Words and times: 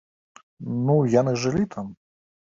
Ну, 0.85 0.95
яны 1.19 1.33
жылі 1.43 1.65
там. 1.77 1.95